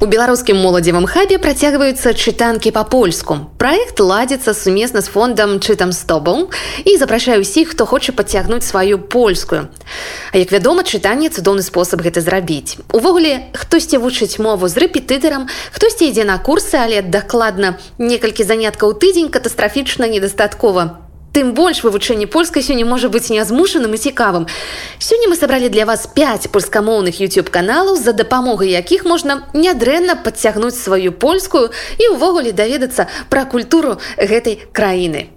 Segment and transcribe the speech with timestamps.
[0.00, 3.34] У беларускім моладзевым хабе працягваюцца чытанкі па-польску.
[3.60, 6.48] Праект ладзіцца сумесна з фондам чытам з тобом
[6.88, 9.68] і запрашаю ўсіх, хто хоча падцягнуць сваю польскую.
[10.32, 12.80] А як вядома, чытанне цудоўны спосаб гэта зрабіць.
[12.96, 19.28] Увогуле, хтосьці вучыць мову з рэпетытарам, хтосьці ідзе на курсы, але дакладна некалькі заняткаў тыдзень
[19.28, 21.09] катастрафічна недастаткова.
[21.32, 24.48] Тым больш вывучэнне польскай сёння можа быць нязмушаным і цікавым.
[24.98, 30.74] Сёння мы сабралі для вас 5 польскамоўных YouTube каналаў, за дапамогай якіх можна нядрэнна падцягнуць
[30.74, 31.70] сваю польскую
[32.02, 35.30] і ўвогуле даведацца пра культуру гэтай краіны.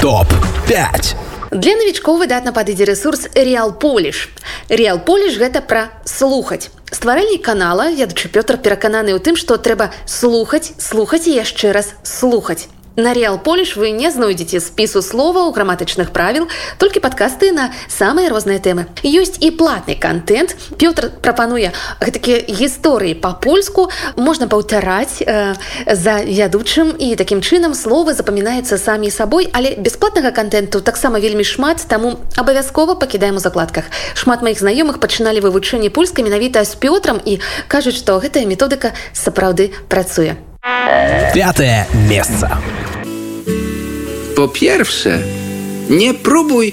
[0.00, 0.32] Топ
[0.64, 1.14] 5.
[1.52, 4.32] Для навічкоў выдатна падыдзе рэсурс Реал Поліш.
[4.72, 6.72] Реал Поліш гэта пра слухаць.
[6.88, 12.72] Стваральнік канала, ядучы Пётр перакананы ў тым, што трэба слухаць, слухаць і яшчэ раз слухаць.
[13.00, 18.60] На Реал Поліш вы не знойдзеце спісу словаў граматычных правіл, толькі падкасты на самыя розныя
[18.60, 18.92] тэмы.
[19.00, 20.52] Ёсць і платны контент.
[20.76, 23.88] Пётр прапануе гэтакія гісторыі па-польску
[24.20, 25.56] можна паўтараць э,
[25.88, 31.80] за вядучым і такім чынам словы запамінаюцца самі сабой, але бясплатнага контенту таксама вельмі шмат,
[31.88, 33.88] таму абавязкова пакідаем у закладках.
[34.12, 39.72] Шмат маіх знаёмых пачыналі вывучэнне польскай менавіта з Пётрам і кажуць, што гэтая методыка сапраўды
[39.88, 40.36] працуе.
[41.32, 42.60] Пятое место.
[44.40, 45.22] Po pierwsze,
[45.90, 46.72] nie próbuj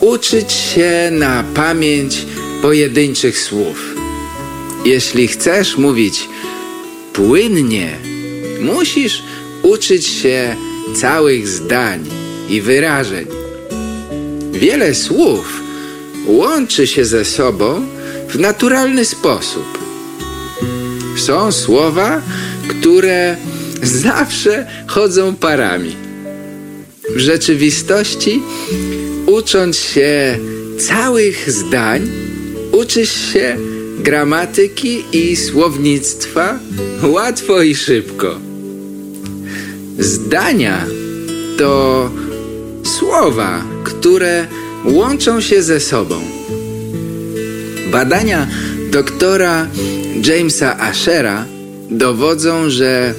[0.00, 2.26] uczyć się na pamięć
[2.62, 3.94] pojedynczych słów.
[4.84, 6.28] Jeśli chcesz mówić
[7.12, 7.96] płynnie,
[8.60, 9.22] musisz
[9.62, 10.56] uczyć się
[10.94, 12.04] całych zdań
[12.48, 13.26] i wyrażeń.
[14.52, 15.60] Wiele słów
[16.26, 17.86] łączy się ze sobą
[18.28, 19.78] w naturalny sposób.
[21.16, 22.22] Są słowa,
[22.68, 23.36] które
[23.82, 26.05] zawsze chodzą parami.
[27.16, 28.42] W rzeczywistości,
[29.26, 30.38] ucząc się
[30.78, 32.10] całych zdań,
[32.72, 33.56] uczysz się
[33.98, 36.58] gramatyki i słownictwa
[37.02, 38.38] łatwo i szybko.
[39.98, 40.86] Zdania
[41.58, 42.10] to
[42.98, 44.46] słowa, które
[44.84, 46.20] łączą się ze sobą.
[47.92, 48.46] Badania
[48.90, 49.66] doktora
[50.26, 51.44] Jamesa Ashera
[51.90, 53.14] dowodzą, że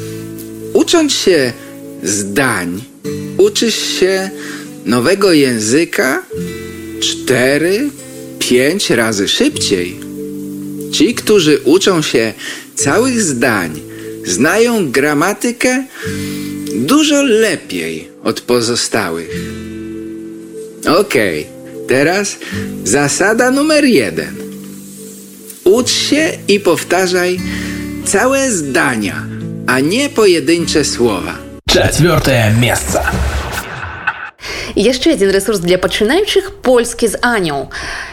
[0.73, 1.53] ucząc się
[2.03, 2.81] zdań,
[3.37, 4.29] uczysz się
[4.85, 6.23] nowego języka
[6.99, 7.89] cztery,
[8.39, 9.99] pięć razy szybciej.
[10.91, 12.33] Ci, którzy uczą się
[12.75, 13.79] całych zdań,
[14.25, 15.85] znają gramatykę
[16.75, 19.29] dużo lepiej od pozostałych.
[20.99, 21.45] Okej,
[21.87, 22.37] teraz
[22.83, 24.35] zasada numer jeden.
[25.63, 27.39] Ucz się i powtarzaj
[28.05, 29.25] całe zdania,
[29.67, 31.46] a nie pojedyncze słowa.
[31.66, 33.04] Четвертое место.
[34.74, 37.68] яшчэ адзін рэсурс для пачынаючых польскі з аняў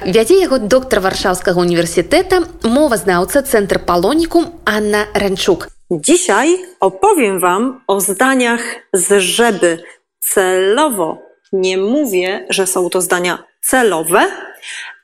[0.06, 8.62] вядзе яго доктар варшаўскага універсітэта мовазнаўца цэнтр палонікум Анна ранчук Dzisiaj opowiem Wam o zdaniach
[8.94, 9.84] z żeby.
[10.20, 11.18] Celowo
[11.52, 14.28] nie mówię, że są to zdania celowe,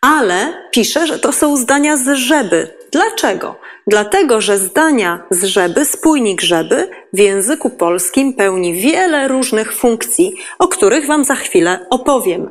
[0.02, 2.68] ale piszę, że to są zdania z żeby.
[2.93, 3.57] Dlaczego?
[3.87, 10.69] Dlatego, że zdania z żeby, spójnik żeby w języku polskim pełni wiele różnych funkcji, o
[10.69, 12.51] których Wam za chwilę opowiem.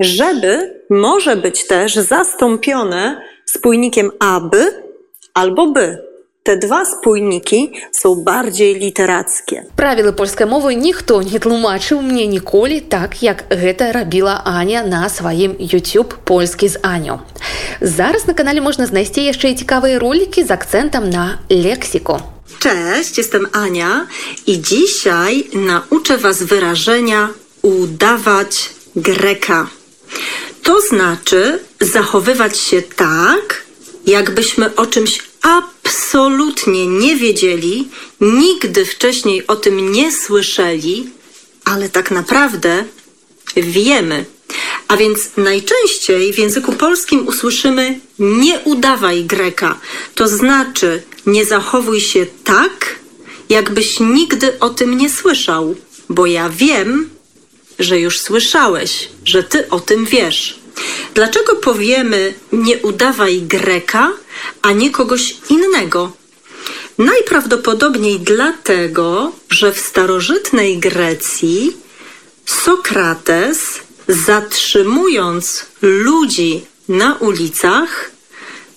[0.00, 4.82] Żeby może być też zastąpione spójnikiem aby
[5.34, 6.09] albo by
[6.49, 9.65] Te dwa spójniki są bardziej literackie.
[9.75, 15.51] правілы польскай мовы ніхто не тлумачыў мне ніколі так як гэта рабіла Аня на сваім
[15.59, 17.19] YouTube польскі з Аню
[17.81, 22.19] зараз на канале можна знайсці яшчэ і цікавыя ролікі з акцэнтам на лексіку
[22.59, 24.07] Cześć, jestem Ania
[24.47, 27.29] i dzisiaj nauczę Was wyrażenia
[27.61, 29.67] udawać Greka.
[30.63, 33.63] To znaczy zachowywać się tak,
[34.05, 35.78] jakbyśmy o czymś absolutnie
[36.86, 37.88] nie wiedzieli,
[38.20, 41.10] nigdy wcześniej o tym nie słyszeli,
[41.64, 42.84] ale tak naprawdę
[43.56, 44.24] wiemy.
[44.88, 49.78] A więc najczęściej w języku polskim usłyszymy nie udawaj Greka.
[50.14, 52.98] To znaczy nie zachowuj się tak,
[53.48, 55.74] jakbyś nigdy o tym nie słyszał,
[56.08, 57.10] bo ja wiem,
[57.78, 60.59] że już słyszałeś, że ty o tym wiesz.
[61.14, 64.12] Dlaczego powiemy nie udawaj Greka,
[64.62, 66.12] a nie kogoś innego?
[66.98, 71.76] Najprawdopodobniej dlatego, że w starożytnej Grecji
[72.46, 78.10] Sokrates, zatrzymując ludzi na ulicach,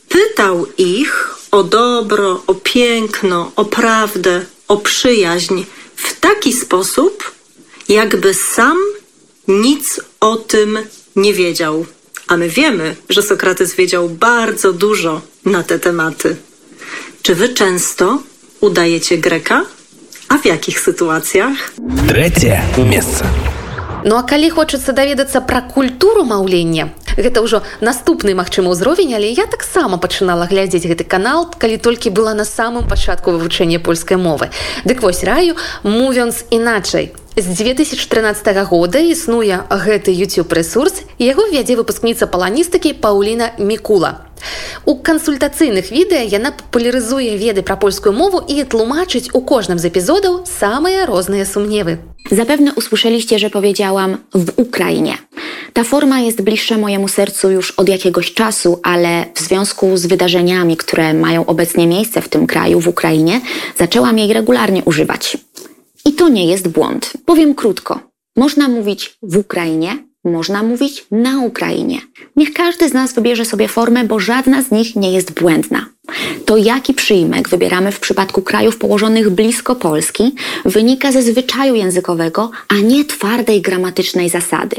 [0.09, 5.63] pytał ich o dobro, o piękno, o prawdę, o przyjaźń
[5.95, 7.31] w taki sposób,
[7.89, 8.77] jakby sam
[9.47, 10.79] nic o tym
[11.15, 11.85] nie wiedział.
[12.27, 16.35] A my wiemy, że Sokrates wiedział bardzo dużo na te tematy.
[17.21, 18.19] Czy wy często
[18.61, 19.65] udajecie Greka?
[20.29, 21.73] A w jakich sytuacjach?
[22.07, 23.25] Третье место.
[24.05, 29.47] Ну а калі хочацца даведацца пра культуру маўлення, гэта ўжо наступны магчымы ўзровень, але я
[29.47, 34.51] таксама пачынала глядзець гэты канал, калі толькі была на самым пачатку вывучэння польскай мовы.
[34.83, 35.55] Дык вось раю,
[35.87, 37.15] мувёнс іначай.
[37.36, 44.26] З 2013 года існуе гэты YouTube рэсурс, яго вядзе выпускніца паланістыкі Паўліна Мікула.
[44.84, 50.46] У кансультацыйных відэа яна папулярызуе веды пра польскую мову і тлумачыць у кожным з эпізодаў
[50.50, 51.98] самыя розныя сумневы.
[52.30, 55.18] Zapewne usłyszeliście, że powiedziałam w Ukrainie.
[55.72, 60.76] Ta forma jest bliższa mojemu sercu już od jakiegoś czasu, ale w związku z wydarzeniami,
[60.76, 63.40] które mają obecnie miejsce w tym kraju, w Ukrainie,
[63.78, 65.36] zaczęłam jej regularnie używać.
[66.05, 67.13] I to nie jest błąd.
[67.25, 67.99] Powiem krótko.
[68.35, 72.01] Można mówić w Ukrainie, można mówić na Ukrainie.
[72.35, 75.85] Niech każdy z nas wybierze sobie formę, bo żadna z nich nie jest błędna.
[76.45, 80.35] To jaki przyjmek wybieramy w przypadku krajów położonych blisko Polski
[80.65, 84.75] wynika ze zwyczaju językowego, a nie twardej gramatycznej zasady.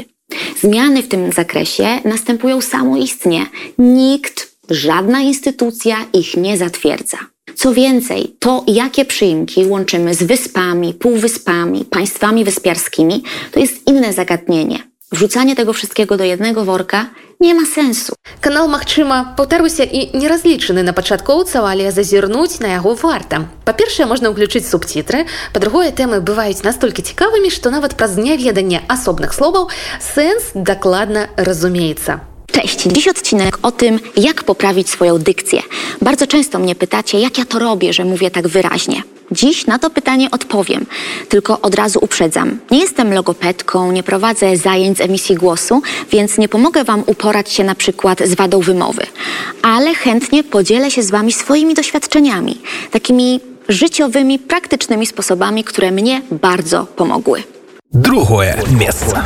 [0.61, 3.45] Zmiany w tym zakresie następują samoistnie.
[3.77, 7.17] Nikt, żadna instytucja ich nie zatwierdza.
[7.54, 13.22] Co więcej, to jakie przyimki łączymy z wyspami, półwyspami, państwami wyspiarskimi,
[13.52, 14.78] to jest inne zagadnienie.
[15.12, 17.06] Wrzucanie tego wszystkiego do jednego worka
[17.40, 18.14] nie ma sensu.
[18.40, 23.48] Канал, магчыма, паўтаруся і не разлічаны на пачаткоўцаў, але зазірнуць на яго варта.
[23.64, 25.24] Па-першае, можна ўключыць субцітры.
[25.52, 32.20] Па-другое, тэмы бываюць настолькі цікавымі, што нават праз няведанне асобных словаў сэнс дакладна разумеецца.
[32.61, 35.61] Cześć, dziś odcinek o tym, jak poprawić swoją dykcję.
[36.01, 39.03] Bardzo często mnie pytacie, jak ja to robię, że mówię tak wyraźnie.
[39.31, 40.85] Dziś na to pytanie odpowiem,
[41.29, 42.59] tylko od razu uprzedzam.
[42.71, 45.81] Nie jestem logopedką, nie prowadzę zajęć z emisji głosu,
[46.11, 49.05] więc nie pomogę Wam uporać się na przykład z wadą wymowy,
[49.61, 52.61] ale chętnie podzielę się z Wami swoimi doświadczeniami,
[52.91, 57.43] takimi życiowymi, praktycznymi sposobami, które mnie bardzo pomogły.
[57.93, 59.23] Drugie miejsce.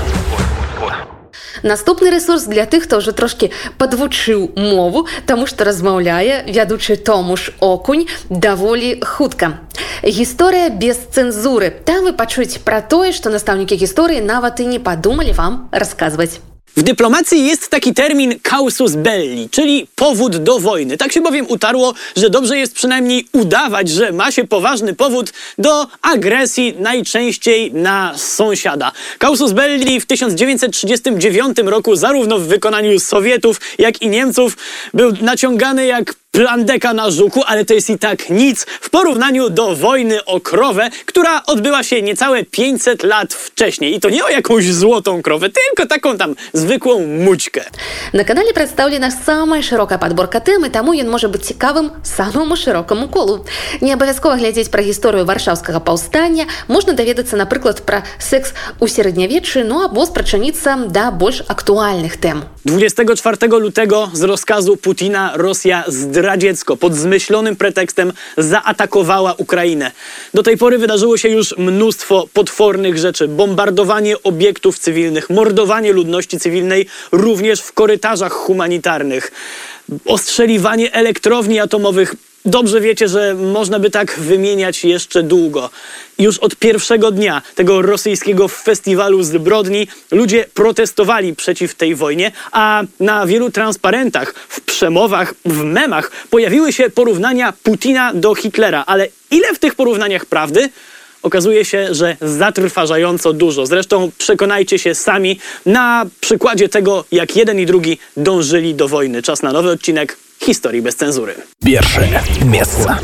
[1.63, 8.07] Наступны рэсурс для тых, хто ўжо трошкі падвучыў мову, таму што размаўляе вядучы Томуш Окунь
[8.29, 9.59] даволі хутка.
[10.03, 11.71] Гісторыя без цэнзуры.
[11.71, 16.39] Там вы пачуеце пра тое, што настаўнікі гісторыі нават і не падумалі вам расказваць.
[16.77, 20.97] W dyplomacji jest taki termin causus belli, czyli powód do wojny.
[20.97, 25.87] Tak się bowiem utarło, że dobrze jest przynajmniej udawać, że ma się poważny powód do
[26.01, 28.91] agresji, najczęściej na sąsiada.
[29.19, 34.57] Causus belli w 1939 roku, zarówno w wykonaniu Sowietów, jak i Niemców,
[34.93, 39.76] był naciągany jak plandeka na żuku, ale to jest i tak nic w porównaniu do
[39.76, 43.94] wojny o krowę, która odbyła się niecałe 500 lat wcześniej.
[43.94, 47.64] I to nie o jakąś złotą krowę, tylko taką tam zwykłą mućkę.
[48.12, 53.08] На канале прадстаўлена самая шырокая падборка тэм і таму ён можа быць цікавым самаму шырокаму
[53.08, 53.46] колу.
[53.80, 59.84] Не абавязкова глядзець пра гісторыю варшаўскага паўстання, можна даведацца, напрыклад, пра секс у сярэднявеччы, ну
[59.86, 62.42] або спрачыніцца да больш актуальных тэм.
[62.64, 65.84] 24 lutego z rozkazu Putina Rosja
[66.19, 69.91] zdradziecko pod zmyślonym pretekstem zaatakowała Ukrainę.
[70.33, 73.27] Do tej pory wydarzyło się już mnóstwo potwornych rzeczy.
[73.27, 79.31] Bombardowanie obiektów cywilnych, mordowanie ludności cywilnej również w korytarzach humanitarnych,
[80.05, 82.15] ostrzeliwanie elektrowni atomowych.
[82.45, 85.69] Dobrze wiecie, że można by tak wymieniać jeszcze długo.
[86.19, 93.25] Już od pierwszego dnia tego rosyjskiego festiwalu zbrodni ludzie protestowali przeciw tej wojnie, a na
[93.25, 98.83] wielu transparentach, w przemowach, w memach pojawiły się porównania Putina do Hitlera.
[98.87, 100.69] Ale ile w tych porównaniach prawdy?
[101.21, 103.65] Okazuje się, że zatrważająco dużo.
[103.65, 109.21] Zresztą przekonajcie się sami na przykładzie tego, jak jeden i drugi dążyli do wojny.
[109.21, 111.33] Czas na nowy odcinek Historii bez cenzury.
[111.65, 112.07] Pierwsze
[112.45, 112.97] место.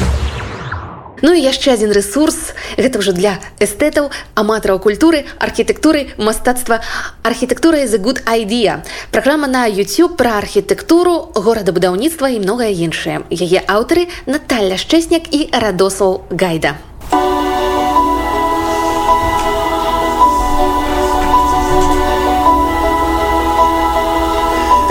[1.22, 6.80] Ну і яшчэ адзін рэсурс гэта ўжо для эстэтаў аматараў культуры архітэктуры мастацтва
[7.24, 13.64] архітэктура is a good idea праграма на YouTube пра архітэктуру горадабудаўніцтва і многае іншае яе
[13.64, 16.76] аўтары Наталля шчэсняк і радосаў гайда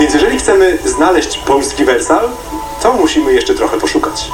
[0.05, 2.29] Więc jeżeli chcemy znaleźć polski wersal,
[2.81, 4.31] to musimy jeszcze trochę poszukać.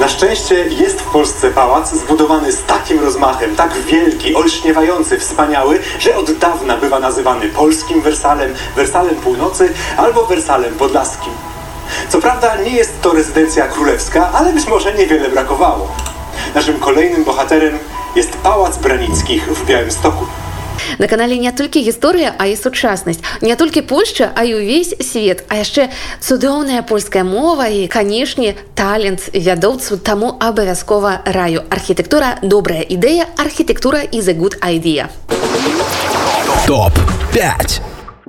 [0.00, 6.16] Na szczęście jest w Polsce pałac zbudowany z takim rozmachem, tak wielki, olśniewający, wspaniały, że
[6.16, 11.32] od dawna bywa nazywany polskim wersalem, wersalem północy albo wersalem podlaskim.
[12.08, 15.88] Co prawda nie jest to rezydencja królewska, ale być może niewiele brakowało.
[16.54, 17.78] Naszym kolejnym bohaterem
[18.14, 20.26] jest Pałac Branickich w Białymstoku.
[20.98, 23.20] На канале не толькі гісторыя, а і сучаснасць.
[23.40, 25.90] Не толькі Польшча, а і ўвесь свет, а яшчэ
[26.20, 31.64] цудоўная польская мова і, канешне, талент вядоўцу таму абавязкова раю.
[31.70, 35.08] Архітэктура добрая ідэя, архітэктура is a good idea.
[36.66, 36.92] Топ
[37.32, 37.95] 5.